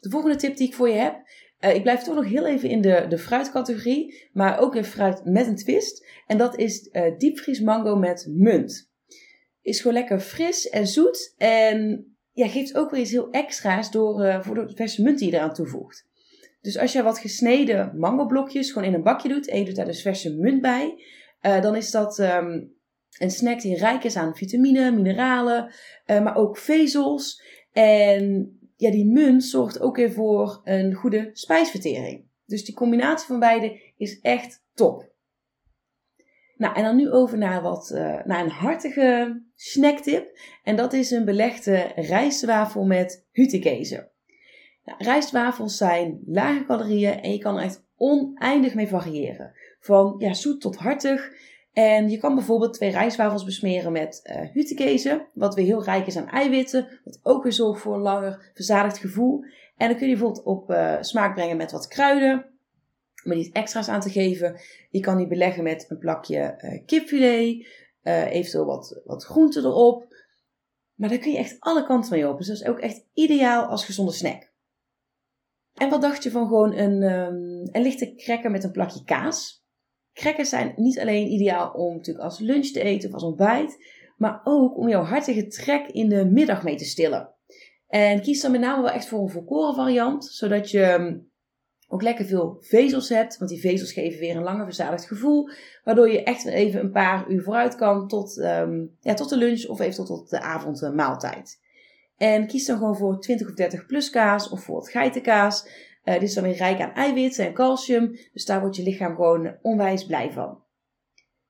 De 0.00 0.10
volgende 0.10 0.36
tip 0.36 0.56
die 0.56 0.66
ik 0.66 0.74
voor 0.74 0.88
je 0.88 0.94
heb. 0.94 1.22
ik 1.58 1.82
blijf 1.82 2.02
toch 2.02 2.14
nog 2.14 2.24
heel 2.24 2.46
even 2.46 2.68
in 2.68 2.80
de, 2.80 3.06
de 3.08 3.18
fruitcategorie, 3.18 4.28
maar 4.32 4.58
ook 4.58 4.76
in 4.76 4.84
fruit 4.84 5.24
met 5.24 5.46
een 5.46 5.56
twist. 5.56 6.06
En 6.26 6.38
dat 6.38 6.58
is 6.58 6.90
diepvries 7.18 7.60
mango 7.60 7.96
met 7.96 8.26
munt. 8.30 8.90
Is 9.62 9.80
gewoon 9.80 9.96
lekker 9.96 10.20
fris 10.20 10.68
en 10.68 10.86
zoet. 10.86 11.34
En 11.38 12.10
ja, 12.32 12.48
geeft 12.48 12.76
ook 12.76 12.90
weer 12.90 13.00
iets 13.00 13.10
heel 13.10 13.30
extra's 13.30 13.90
door, 13.90 14.24
uh, 14.24 14.42
voor 14.42 14.54
de 14.54 14.72
verse 14.74 15.02
munt 15.02 15.18
die 15.18 15.30
je 15.30 15.36
eraan 15.36 15.54
toevoegt. 15.54 16.08
Dus 16.60 16.78
als 16.78 16.92
je 16.92 17.02
wat 17.02 17.18
gesneden 17.18 17.98
mangoblokjes 17.98 18.72
gewoon 18.72 18.88
in 18.88 18.94
een 18.94 19.02
bakje 19.02 19.28
doet 19.28 19.48
en 19.48 19.58
je 19.58 19.64
doet 19.64 19.76
daar 19.76 19.86
dus 19.86 20.02
verse 20.02 20.36
munt 20.36 20.60
bij, 20.60 20.94
uh, 21.42 21.62
dan 21.62 21.76
is 21.76 21.90
dat 21.90 22.18
um, 22.18 22.74
een 23.18 23.30
snack 23.30 23.60
die 23.60 23.76
rijk 23.76 24.04
is 24.04 24.16
aan 24.16 24.36
vitamine, 24.36 24.90
mineralen, 24.90 25.72
maar 26.06 26.36
ook 26.36 26.58
vezels. 26.58 27.42
En 27.72 28.54
ja, 28.76 28.90
die 28.90 29.06
munt 29.06 29.44
zorgt 29.44 29.80
ook 29.80 29.96
weer 29.96 30.12
voor 30.12 30.60
een 30.64 30.94
goede 30.94 31.30
spijsvertering. 31.32 32.24
Dus 32.46 32.64
die 32.64 32.74
combinatie 32.74 33.26
van 33.26 33.38
beide 33.38 33.92
is 33.96 34.20
echt 34.20 34.64
top. 34.74 35.12
Nou, 36.60 36.74
en 36.74 36.82
dan 36.82 36.96
nu 36.96 37.10
over 37.10 37.38
naar, 37.38 37.62
wat, 37.62 37.90
uh, 37.94 38.24
naar 38.24 38.44
een 38.44 38.50
hartige 38.50 39.40
snacktip. 39.54 40.38
En 40.62 40.76
dat 40.76 40.92
is 40.92 41.10
een 41.10 41.24
belegde 41.24 41.92
rijstwafel 41.94 42.84
met 42.84 43.26
hutekezen. 43.32 44.10
Nou, 44.84 45.04
rijstwafels 45.04 45.76
zijn 45.76 46.20
lage 46.26 46.64
calorieën 46.64 47.20
en 47.20 47.32
je 47.32 47.38
kan 47.38 47.56
er 47.56 47.62
echt 47.62 47.84
oneindig 47.96 48.74
mee 48.74 48.88
variëren. 48.88 49.52
Van 49.80 50.14
ja, 50.18 50.32
zoet 50.32 50.60
tot 50.60 50.76
hartig. 50.76 51.30
En 51.72 52.10
je 52.10 52.18
kan 52.18 52.34
bijvoorbeeld 52.34 52.74
twee 52.74 52.90
rijstwafels 52.90 53.44
besmeren 53.44 53.92
met 53.92 54.20
uh, 54.24 54.52
hutekezen, 54.52 55.26
wat 55.34 55.54
weer 55.54 55.64
heel 55.64 55.84
rijk 55.84 56.06
is 56.06 56.16
aan 56.16 56.28
eiwitten, 56.28 57.00
wat 57.04 57.20
ook 57.22 57.42
weer 57.42 57.52
zorgt 57.52 57.80
voor 57.80 57.94
een 57.94 58.00
langer 58.00 58.50
verzadigd 58.54 58.98
gevoel. 58.98 59.44
En 59.76 59.88
dan 59.88 59.96
kun 59.96 60.08
je 60.08 60.16
bijvoorbeeld 60.16 60.44
op 60.44 60.70
uh, 60.70 60.96
smaak 61.00 61.34
brengen 61.34 61.56
met 61.56 61.72
wat 61.72 61.88
kruiden, 61.88 62.49
om 63.24 63.30
er 63.30 63.36
iets 63.36 63.50
extra's 63.50 63.88
aan 63.88 64.00
te 64.00 64.10
geven. 64.10 64.60
Je 64.90 65.00
kan 65.00 65.16
die 65.16 65.26
beleggen 65.26 65.62
met 65.62 65.86
een 65.88 65.98
plakje 65.98 66.58
uh, 66.58 66.86
kipfilet, 66.86 67.66
uh, 68.02 68.30
eventueel 68.32 68.64
wat, 68.64 69.00
wat 69.04 69.24
groenten 69.24 69.64
erop. 69.64 70.08
Maar 70.94 71.08
daar 71.08 71.18
kun 71.18 71.32
je 71.32 71.38
echt 71.38 71.56
alle 71.58 71.86
kanten 71.86 72.12
mee 72.12 72.28
op. 72.28 72.38
Dus 72.38 72.46
dat 72.46 72.56
is 72.56 72.66
ook 72.66 72.78
echt 72.78 73.04
ideaal 73.12 73.64
als 73.64 73.84
gezonde 73.84 74.12
snack. 74.12 74.52
En 75.74 75.90
wat 75.90 76.00
dacht 76.00 76.22
je 76.22 76.30
van 76.30 76.46
gewoon 76.46 76.72
een, 76.72 77.02
um, 77.02 77.68
een 77.72 77.82
lichte 77.82 78.14
cracker 78.14 78.50
met 78.50 78.64
een 78.64 78.70
plakje 78.70 79.04
kaas? 79.04 79.64
Crackers 80.12 80.48
zijn 80.48 80.72
niet 80.76 81.00
alleen 81.00 81.32
ideaal 81.32 81.70
om 81.70 81.94
natuurlijk 81.94 82.24
als 82.24 82.38
lunch 82.38 82.66
te 82.66 82.80
eten 82.80 83.08
of 83.08 83.14
als 83.14 83.22
ontbijt, 83.22 83.78
maar 84.16 84.40
ook 84.44 84.76
om 84.76 84.88
jouw 84.88 85.02
hartige 85.02 85.46
trek 85.46 85.86
in 85.86 86.08
de 86.08 86.24
middag 86.24 86.62
mee 86.62 86.76
te 86.76 86.84
stillen. 86.84 87.34
En 87.86 88.20
kies 88.20 88.40
dan 88.40 88.50
met 88.50 88.60
name 88.60 88.82
wel 88.82 88.90
echt 88.90 89.08
voor 89.08 89.20
een 89.20 89.28
volkoren 89.28 89.74
variant, 89.74 90.24
zodat 90.24 90.70
je 90.70 90.82
ehm, 90.82 91.18
ook 91.92 92.02
lekker 92.02 92.24
veel 92.24 92.56
vezels 92.60 93.08
hebt. 93.08 93.38
Want 93.38 93.50
die 93.50 93.60
vezels 93.60 93.92
geven 93.92 94.20
weer 94.20 94.36
een 94.36 94.42
langer 94.42 94.64
verzadigd 94.64 95.06
gevoel. 95.06 95.48
Waardoor 95.84 96.10
je 96.10 96.22
echt 96.22 96.46
even 96.46 96.80
een 96.80 96.90
paar 96.90 97.30
uur 97.30 97.42
vooruit 97.42 97.74
kan 97.74 98.08
tot, 98.08 98.36
um, 98.36 98.96
ja, 99.00 99.14
tot 99.14 99.28
de 99.28 99.36
lunch 99.36 99.66
of 99.66 99.80
even 99.80 100.04
tot 100.04 100.30
de 100.30 100.40
avondmaaltijd. 100.40 101.60
En 102.16 102.46
kies 102.46 102.66
dan 102.66 102.78
gewoon 102.78 102.96
voor 102.96 103.20
20 103.20 103.48
of 103.48 103.54
30 103.54 103.86
plus 103.86 104.10
kaas 104.10 104.48
of 104.48 104.64
voor 104.64 104.76
het 104.76 104.90
geitenkaas. 104.90 105.66
Uh, 106.04 106.14
dit 106.14 106.22
is 106.22 106.34
dan 106.34 106.44
weer 106.44 106.56
rijk 106.56 106.80
aan 106.80 106.94
eiwit 106.94 107.38
en 107.38 107.52
calcium. 107.52 108.16
Dus 108.32 108.44
daar 108.44 108.60
wordt 108.60 108.76
je 108.76 108.82
lichaam 108.82 109.14
gewoon 109.14 109.56
onwijs 109.62 110.06
blij 110.06 110.32
van. 110.32 110.62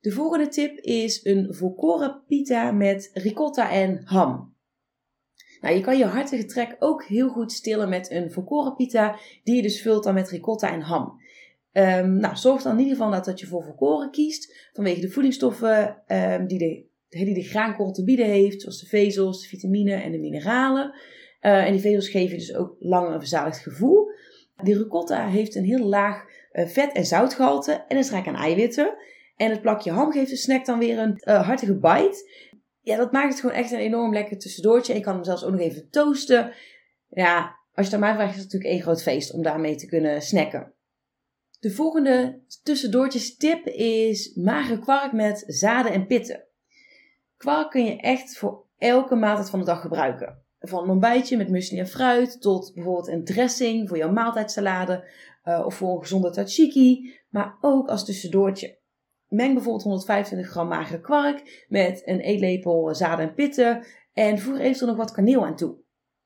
De 0.01 0.11
volgende 0.11 0.49
tip 0.49 0.79
is 0.79 1.25
een 1.25 1.55
volkoren 1.55 2.23
pita 2.27 2.73
met 2.73 3.11
ricotta 3.13 3.71
en 3.71 4.01
ham. 4.05 4.55
Nou, 5.61 5.75
je 5.75 5.81
kan 5.81 5.99
je 5.99 6.05
hartige 6.05 6.45
trek 6.45 6.77
ook 6.79 7.05
heel 7.05 7.29
goed 7.29 7.53
stillen 7.53 7.89
met 7.89 8.11
een 8.11 8.33
volkoren 8.33 8.75
pita, 8.75 9.19
die 9.45 9.57
je 9.57 9.63
dus 9.63 9.83
vult 9.83 10.05
dan 10.05 10.15
met 10.15 10.31
ricotta 10.31 10.73
en 10.73 10.81
ham. 10.81 11.19
Um, 11.73 12.17
nou, 12.17 12.37
zorg 12.37 12.63
dan 12.63 12.73
in 12.73 12.79
ieder 12.79 12.97
geval 12.97 13.23
dat 13.23 13.41
je 13.41 13.47
voor 13.47 13.65
volkoren 13.65 14.11
kiest, 14.11 14.69
vanwege 14.73 15.01
de 15.01 15.11
voedingsstoffen 15.11 16.03
um, 16.07 16.47
die, 16.47 16.59
de, 16.59 16.85
die 17.09 17.35
de 17.35 17.91
te 17.93 18.05
bieden 18.05 18.27
heeft, 18.27 18.61
zoals 18.61 18.81
de 18.81 18.87
vezels, 18.87 19.43
de 19.43 19.49
vitamine 19.49 19.93
en 19.93 20.13
de 20.13 20.19
mineralen. 20.19 20.95
Uh, 21.41 21.67
en 21.67 21.73
die 21.73 21.81
vezels 21.81 22.09
geven 22.09 22.39
dus 22.39 22.55
ook 22.55 22.77
langer 22.79 23.13
een 23.13 23.19
verzadigd 23.19 23.59
gevoel. 23.59 24.11
Die 24.63 24.79
ricotta 24.79 25.27
heeft 25.27 25.55
een 25.55 25.65
heel 25.65 25.87
laag 25.87 26.25
uh, 26.53 26.67
vet- 26.67 26.93
en 26.93 27.07
zoutgehalte 27.07 27.85
en 27.89 27.97
is 27.97 28.11
rijk 28.11 28.27
aan 28.27 28.37
eiwitten. 28.37 28.95
En 29.37 29.51
het 29.51 29.61
plakje 29.61 29.91
ham 29.91 30.13
geeft 30.13 30.31
de 30.31 30.37
snack 30.37 30.65
dan 30.65 30.79
weer 30.79 30.99
een 30.99 31.23
uh, 31.25 31.47
hartige 31.47 31.79
bite 31.79 32.29
ja, 32.81 32.97
dat 32.97 33.13
maakt 33.13 33.33
het 33.33 33.41
gewoon 33.41 33.57
echt 33.57 33.71
een 33.71 33.79
enorm 33.79 34.13
lekker 34.13 34.39
tussendoortje. 34.39 34.95
Ik 34.95 35.03
kan 35.03 35.15
hem 35.15 35.25
zelfs 35.25 35.45
ook 35.45 35.51
nog 35.51 35.61
even 35.61 35.91
toasten. 35.91 36.53
Ja, 37.09 37.59
als 37.75 37.87
je 37.87 37.93
het 37.93 37.95
aan 37.95 38.01
mij 38.01 38.15
vraagt, 38.15 38.31
is 38.31 38.43
het 38.43 38.45
natuurlijk 38.45 38.73
één 38.73 38.83
groot 38.83 39.03
feest 39.03 39.33
om 39.33 39.43
daarmee 39.43 39.75
te 39.75 39.87
kunnen 39.87 40.23
snacken. 40.23 40.75
De 41.61 41.71
volgende 41.71 42.43
tussendoortjes 42.63 43.37
tip 43.37 43.67
is 43.67 44.35
magere 44.35 44.79
kwark 44.79 45.13
met 45.13 45.45
zaden 45.47 45.93
en 45.93 46.07
pitten. 46.07 46.45
Kwark 47.37 47.71
kun 47.71 47.85
je 47.85 47.97
echt 47.97 48.39
voor 48.39 48.67
elke 48.79 49.15
maaltijd 49.15 49.51
van 49.51 49.59
de 49.59 49.65
dag 49.65 49.81
gebruiken. 49.81 50.45
Van 50.59 50.83
een 50.83 50.91
ontbijtje 50.91 51.37
met 51.37 51.49
muesli 51.49 51.79
en 51.79 51.89
fruit 51.89 52.41
tot 52.41 52.75
bijvoorbeeld 52.75 53.09
een 53.09 53.25
dressing 53.25 53.89
voor 53.89 53.97
jouw 53.97 54.13
maaltijdsalade 54.13 55.09
uh, 55.45 55.63
of 55.65 55.75
voor 55.75 55.95
een 55.95 56.03
gezonde 56.03 56.31
tzatziki, 56.31 57.19
maar 57.29 57.59
ook 57.61 57.89
als 57.89 58.05
tussendoortje. 58.05 58.80
Meng 59.31 59.53
bijvoorbeeld 59.55 59.83
125 59.83 60.51
gram 60.51 60.69
magere 60.69 61.01
kwark 61.01 61.67
met 61.69 62.03
een 62.05 62.21
eetlepel 62.21 62.95
zaden 62.95 63.29
en 63.29 63.35
pitten 63.35 63.85
en 64.13 64.39
voer 64.39 64.61
eventueel 64.61 64.89
nog 64.89 64.97
wat 64.97 65.13
kaneel 65.13 65.47
aan 65.47 65.57
toe. 65.57 65.77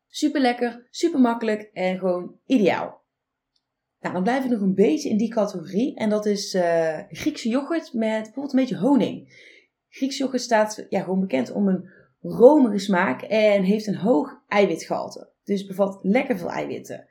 Super 0.09 0.41
lekker, 0.41 0.87
super 0.91 1.21
makkelijk 1.21 1.71
en 1.73 1.99
gewoon 1.99 2.37
ideaal. 2.47 3.03
Nou, 4.01 4.15
dan 4.15 4.23
blijf 4.23 4.45
ik 4.45 4.51
nog 4.51 4.61
een 4.61 4.75
beetje 4.75 5.09
in 5.09 5.17
die 5.17 5.31
categorie 5.31 5.97
en 5.97 6.09
dat 6.11 6.27
is 6.27 6.55
uh, 6.55 6.99
Griekse 7.09 7.49
yoghurt 7.49 7.93
met 7.93 8.23
bijvoorbeeld 8.23 8.53
een 8.53 8.61
beetje 8.61 8.79
honing. 8.79 9.43
Griekse 9.89 10.19
yoghurt 10.19 10.43
staat 10.43 10.87
ja, 10.89 11.01
gewoon 11.01 11.21
bekend 11.21 11.53
om 11.53 11.69
een 11.69 11.89
romige 12.21 12.79
smaak 12.79 13.23
en 13.23 13.63
heeft 13.63 13.87
een 13.87 13.97
hoog 13.97 14.43
eiwitgehalte. 14.49 15.33
Dus 15.45 15.67
bevat 15.67 15.99
lekker 16.03 16.39
veel 16.39 16.51
eiwitten. 16.51 17.09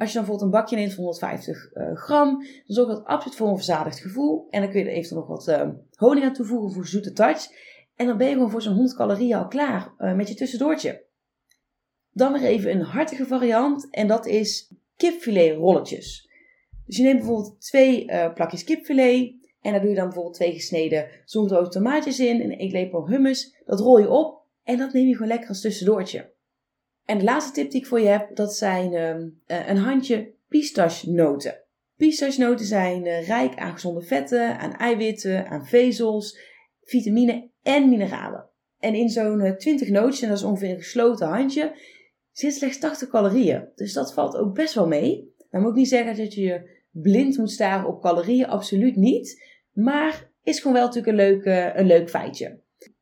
Als 0.00 0.12
je 0.12 0.14
dan 0.14 0.24
bijvoorbeeld 0.24 0.52
een 0.52 0.60
bakje 0.60 0.76
neemt 0.76 0.94
van 0.94 1.04
150 1.04 1.70
uh, 1.74 1.96
gram, 1.96 2.38
dan 2.38 2.46
zorgt 2.66 2.90
dat 2.90 3.04
absoluut 3.04 3.36
voor 3.36 3.48
een 3.48 3.56
verzadigd 3.56 4.00
gevoel. 4.00 4.46
En 4.50 4.60
dan 4.60 4.70
kun 4.70 4.80
je 4.80 4.86
er 4.86 4.92
eventueel 4.92 5.20
nog 5.20 5.28
wat 5.28 5.48
uh, 5.48 5.68
honing 5.94 6.26
aan 6.26 6.32
toevoegen 6.32 6.72
voor 6.72 6.86
zoete 6.86 7.12
touch. 7.12 7.48
En 7.96 8.06
dan 8.06 8.16
ben 8.16 8.26
je 8.26 8.32
gewoon 8.32 8.50
voor 8.50 8.62
zo'n 8.62 8.74
100 8.74 8.96
calorieën 8.96 9.36
al 9.36 9.48
klaar 9.48 9.94
uh, 9.98 10.14
met 10.14 10.28
je 10.28 10.34
tussendoortje. 10.34 11.04
Dan 12.12 12.32
weer 12.32 12.42
even 12.42 12.70
een 12.70 12.80
hartige 12.80 13.26
variant 13.26 13.90
en 13.90 14.06
dat 14.06 14.26
is 14.26 14.72
kipfilet 14.96 15.56
rolletjes. 15.56 16.28
Dus 16.86 16.96
je 16.96 17.02
neemt 17.02 17.18
bijvoorbeeld 17.18 17.60
twee 17.60 18.04
plakjes 18.34 18.64
kipfilet 18.64 19.34
en 19.60 19.72
daar 19.72 19.80
doe 19.80 19.90
je 19.90 19.96
dan 19.96 20.04
bijvoorbeeld 20.04 20.34
twee 20.34 20.52
gesneden 20.52 21.06
zondrood 21.24 21.72
tomaatjes 21.72 22.20
in, 22.20 22.40
een 22.40 22.50
eetlepel 22.50 23.08
hummus. 23.08 23.56
Dat 23.66 23.80
rol 23.80 23.98
je 23.98 24.10
op 24.10 24.42
en 24.62 24.78
dat 24.78 24.92
neem 24.92 25.06
je 25.06 25.12
gewoon 25.12 25.28
lekker 25.28 25.48
als 25.48 25.60
tussendoortje. 25.60 26.32
En 27.10 27.18
de 27.18 27.24
laatste 27.24 27.52
tip 27.52 27.70
die 27.70 27.80
ik 27.80 27.86
voor 27.86 28.00
je 28.00 28.08
heb, 28.08 28.36
dat 28.36 28.56
zijn 28.56 28.94
um, 28.94 29.40
een 29.46 29.76
handje 29.76 30.32
pistachenoten. 30.48 31.60
Pistachenoten 31.96 32.66
zijn 32.66 33.06
uh, 33.06 33.26
rijk 33.26 33.56
aan 33.56 33.72
gezonde 33.72 34.02
vetten, 34.02 34.58
aan 34.58 34.76
eiwitten, 34.76 35.46
aan 35.46 35.66
vezels, 35.66 36.38
vitamine 36.82 37.50
en 37.62 37.88
mineralen. 37.88 38.48
En 38.78 38.94
in 38.94 39.08
zo'n 39.08 39.40
uh, 39.40 39.48
eh, 39.48 39.56
20 39.56 39.88
nootjes, 39.88 40.22
en 40.22 40.28
dat 40.28 40.38
is 40.38 40.44
ongeveer 40.44 40.70
een 40.70 40.76
gesloten 40.76 41.28
handje, 41.28 41.72
zit 42.32 42.54
slechts 42.54 42.78
80 42.78 43.08
calorieën. 43.08 43.68
Dus 43.74 43.92
dat 43.92 44.14
valt 44.14 44.36
ook 44.36 44.54
best 44.54 44.74
wel 44.74 44.86
mee. 44.86 45.34
Dan 45.50 45.60
moet 45.60 45.70
ik 45.70 45.76
niet 45.76 45.88
zeggen 45.88 46.16
dat 46.16 46.34
je 46.34 46.40
je 46.40 46.70
blind 46.90 47.36
moet 47.36 47.50
staren 47.50 47.88
op 47.88 48.02
calorieën, 48.02 48.46
absoluut 48.46 48.96
niet. 48.96 49.44
Maar 49.72 50.30
is 50.42 50.60
gewoon 50.60 50.76
wel 50.76 50.86
natuurlijk 50.86 51.18
een 51.18 51.24
leuk, 51.24 51.44
uh, 51.44 51.76
een 51.76 51.86
leuk 51.86 52.10
feitje. 52.10 52.60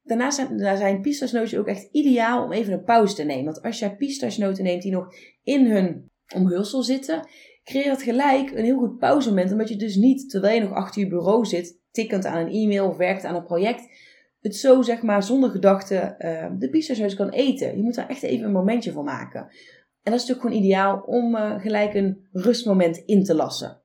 Daarnaast 0.08 0.36
zijn, 0.36 0.56
daar 0.56 0.76
zijn 0.76 1.00
pistachenootjes 1.00 1.58
ook 1.58 1.66
echt 1.66 1.88
ideaal 1.92 2.44
om 2.44 2.52
even 2.52 2.72
een 2.72 2.84
pauze 2.84 3.14
te 3.14 3.22
nemen. 3.22 3.44
Want 3.44 3.62
als 3.62 3.78
jij 3.78 3.96
pistachenoten 3.96 4.64
neemt 4.64 4.82
die 4.82 4.92
nog 4.92 5.14
in 5.42 5.66
hun 5.66 6.10
omhulsel 6.34 6.82
zitten, 6.82 7.28
creëer 7.64 7.88
dat 7.88 8.02
gelijk 8.02 8.50
een 8.50 8.64
heel 8.64 8.78
goed 8.78 8.98
pauzemoment. 8.98 9.52
Omdat 9.52 9.68
je 9.68 9.76
dus 9.76 9.96
niet, 9.96 10.30
terwijl 10.30 10.54
je 10.54 10.68
nog 10.68 10.72
achter 10.72 11.02
je 11.02 11.08
bureau 11.08 11.44
zit, 11.44 11.80
tikkend 11.90 12.24
aan 12.24 12.46
een 12.46 12.52
e-mail 12.52 12.88
of 12.88 12.96
werkt 12.96 13.24
aan 13.24 13.34
een 13.34 13.44
project, 13.44 13.82
het 14.40 14.56
zo 14.56 14.82
zeg 14.82 15.02
maar 15.02 15.22
zonder 15.22 15.50
gedachte 15.50 16.14
uh, 16.18 16.58
de 16.58 16.70
pistachenoten 16.70 17.16
kan 17.16 17.28
eten. 17.28 17.76
Je 17.76 17.82
moet 17.82 17.94
daar 17.94 18.08
echt 18.08 18.22
even 18.22 18.46
een 18.46 18.52
momentje 18.52 18.92
voor 18.92 19.04
maken. 19.04 19.40
En 20.02 20.12
dat 20.12 20.22
is 20.22 20.26
natuurlijk 20.26 20.40
gewoon 20.40 20.64
ideaal 20.64 21.00
om 21.00 21.34
uh, 21.34 21.60
gelijk 21.60 21.94
een 21.94 22.28
rustmoment 22.32 22.96
in 22.96 23.24
te 23.24 23.34
lassen. 23.34 23.82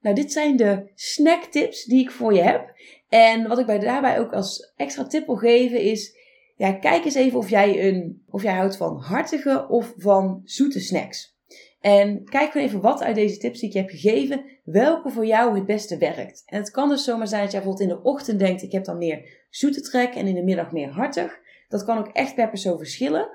Nou, 0.00 0.14
dit 0.14 0.32
zijn 0.32 0.56
de 0.56 0.90
snacktips 0.94 1.84
die 1.84 2.00
ik 2.00 2.10
voor 2.10 2.34
je 2.34 2.42
heb. 2.42 2.72
En 3.12 3.48
wat 3.48 3.58
ik 3.58 3.66
bij 3.66 3.78
daarbij 3.78 4.18
ook 4.18 4.32
als 4.32 4.72
extra 4.76 5.06
tip 5.06 5.26
wil 5.26 5.36
geven 5.36 5.80
is, 5.80 6.18
ja, 6.56 6.72
kijk 6.72 7.04
eens 7.04 7.14
even 7.14 7.38
of 7.38 7.50
jij, 7.50 7.88
een, 7.88 8.22
of 8.28 8.42
jij 8.42 8.54
houdt 8.54 8.76
van 8.76 8.96
hartige 8.96 9.68
of 9.68 9.94
van 9.96 10.40
zoete 10.44 10.80
snacks. 10.80 11.36
En 11.80 12.24
kijk 12.24 12.50
gewoon 12.50 12.66
even 12.66 12.80
wat 12.80 13.02
uit 13.02 13.14
deze 13.14 13.38
tips 13.38 13.60
die 13.60 13.68
ik 13.68 13.74
je 13.74 13.80
heb 13.80 13.90
gegeven, 13.90 14.44
welke 14.64 15.10
voor 15.10 15.26
jou 15.26 15.54
het 15.54 15.66
beste 15.66 15.98
werkt. 15.98 16.42
En 16.46 16.58
het 16.58 16.70
kan 16.70 16.88
dus 16.88 17.04
zomaar 17.04 17.28
zijn 17.28 17.42
dat 17.42 17.52
jij 17.52 17.62
bijvoorbeeld 17.62 17.90
in 17.90 17.96
de 17.96 18.02
ochtend 18.02 18.38
denkt, 18.38 18.62
ik 18.62 18.72
heb 18.72 18.84
dan 18.84 18.98
meer 18.98 19.46
zoete 19.50 19.80
trek 19.80 20.14
en 20.14 20.26
in 20.26 20.34
de 20.34 20.42
middag 20.42 20.72
meer 20.72 20.88
hartig. 20.88 21.38
Dat 21.68 21.84
kan 21.84 21.98
ook 21.98 22.08
echt 22.08 22.34
per 22.34 22.48
persoon 22.48 22.78
verschillen. 22.78 23.28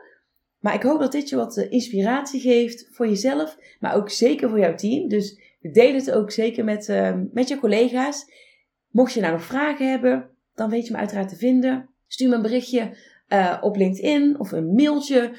Maar 0.59 0.73
ik 0.73 0.83
hoop 0.83 0.99
dat 0.99 1.11
dit 1.11 1.29
je 1.29 1.35
wat 1.35 1.57
eh, 1.57 1.71
inspiratie 1.71 2.39
geeft 2.39 2.87
voor 2.91 3.07
jezelf, 3.07 3.57
maar 3.79 3.95
ook 3.95 4.09
zeker 4.09 4.49
voor 4.49 4.59
jouw 4.59 4.75
team. 4.75 5.07
Dus 5.07 5.39
deel 5.61 5.93
het 5.93 6.11
ook 6.11 6.31
zeker 6.31 6.63
met, 6.63 6.87
uh, 6.87 7.15
met 7.31 7.47
je 7.47 7.59
collega's. 7.59 8.45
Mocht 8.89 9.13
je 9.13 9.21
nou 9.21 9.33
nog 9.33 9.43
vragen 9.43 9.89
hebben, 9.89 10.29
dan 10.53 10.69
weet 10.69 10.85
je 10.85 10.91
me 10.91 10.97
uiteraard 10.97 11.29
te 11.29 11.35
vinden. 11.35 11.89
Stuur 12.07 12.29
me 12.29 12.35
een 12.35 12.41
berichtje 12.41 12.97
uh, 13.27 13.57
op 13.61 13.75
LinkedIn 13.75 14.39
of 14.39 14.51
een 14.51 14.73
mailtje. 14.73 15.31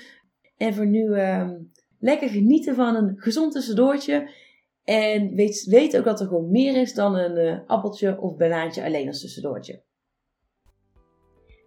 En 0.57 0.75
voor 0.75 0.87
nu 0.87 1.05
uh, 1.05 1.51
lekker 1.99 2.29
genieten 2.29 2.75
van 2.75 2.95
een 2.95 3.15
gezond 3.17 3.53
tussendoortje. 3.53 4.31
En 4.85 5.35
weet, 5.35 5.65
weet 5.65 5.97
ook 5.97 6.05
dat 6.05 6.21
er 6.21 6.27
gewoon 6.27 6.51
meer 6.51 6.77
is 6.77 6.95
dan 6.95 7.15
een 7.15 7.39
uh, 7.39 7.59
appeltje 7.67 8.21
of 8.21 8.37
banaantje 8.37 8.85
alleen 8.85 9.07
als 9.07 9.21
tussendoortje. 9.21 9.83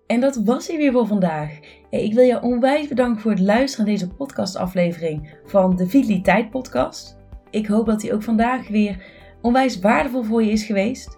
En 0.08 0.20
dat 0.20 0.36
was 0.36 0.68
hij 0.68 0.78
weer 0.78 0.92
voor 0.92 1.08
vandaag. 1.08 1.60
Ik 1.90 2.14
wil 2.14 2.24
je 2.24 2.42
onwijs 2.42 2.88
bedanken 2.88 3.22
voor 3.22 3.32
het 3.32 3.40
luisteren 3.40 3.86
naar 3.86 3.96
deze 3.96 4.14
podcastaflevering 4.14 5.38
van 5.46 5.76
de 5.76 5.88
Vitaliteit 5.88 6.50
Podcast. 6.50 7.18
Ik 7.50 7.68
hoop 7.68 7.86
dat 7.86 8.00
die 8.00 8.14
ook 8.14 8.24
vandaag 8.24 8.68
weer 8.68 9.04
onwijs 9.42 9.80
waardevol 9.80 10.24
voor 10.24 10.44
je 10.44 10.52
is 10.52 10.64
geweest. 10.64 11.18